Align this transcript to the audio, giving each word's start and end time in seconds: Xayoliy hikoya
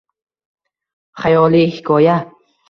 Xayoliy 1.25 1.69
hikoya 1.77 2.17